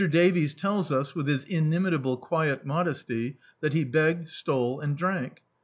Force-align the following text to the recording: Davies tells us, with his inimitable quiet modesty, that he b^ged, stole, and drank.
Davies 0.09 0.55
tells 0.55 0.91
us, 0.91 1.13
with 1.13 1.27
his 1.27 1.45
inimitable 1.45 2.17
quiet 2.17 2.65
modesty, 2.65 3.37
that 3.59 3.73
he 3.73 3.85
b^ged, 3.85 4.25
stole, 4.25 4.79
and 4.79 4.97
drank. 4.97 5.43